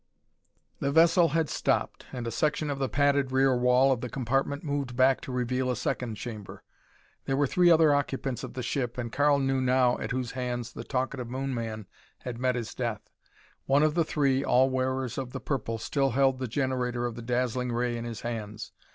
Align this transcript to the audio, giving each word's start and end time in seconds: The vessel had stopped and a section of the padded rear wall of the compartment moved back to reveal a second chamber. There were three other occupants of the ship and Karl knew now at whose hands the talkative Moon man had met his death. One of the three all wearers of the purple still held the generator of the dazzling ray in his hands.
The 0.79 0.91
vessel 0.91 1.27
had 1.29 1.47
stopped 1.47 2.07
and 2.11 2.25
a 2.25 2.31
section 2.31 2.71
of 2.71 2.79
the 2.79 2.89
padded 2.89 3.31
rear 3.31 3.55
wall 3.55 3.91
of 3.91 4.01
the 4.01 4.09
compartment 4.09 4.63
moved 4.63 4.95
back 4.95 5.21
to 5.21 5.31
reveal 5.31 5.69
a 5.69 5.75
second 5.75 6.15
chamber. 6.15 6.63
There 7.25 7.37
were 7.37 7.45
three 7.45 7.69
other 7.69 7.93
occupants 7.93 8.43
of 8.43 8.55
the 8.55 8.63
ship 8.63 8.97
and 8.97 9.11
Karl 9.13 9.37
knew 9.37 9.61
now 9.61 9.99
at 9.99 10.09
whose 10.09 10.31
hands 10.31 10.73
the 10.73 10.83
talkative 10.83 11.29
Moon 11.29 11.53
man 11.53 11.85
had 12.21 12.39
met 12.39 12.55
his 12.55 12.73
death. 12.73 13.11
One 13.67 13.83
of 13.83 13.93
the 13.93 14.03
three 14.03 14.43
all 14.43 14.71
wearers 14.71 15.19
of 15.19 15.33
the 15.33 15.39
purple 15.39 15.77
still 15.77 16.09
held 16.09 16.39
the 16.39 16.47
generator 16.47 17.05
of 17.05 17.13
the 17.13 17.21
dazzling 17.21 17.71
ray 17.71 17.95
in 17.95 18.03
his 18.03 18.21
hands. 18.21 18.71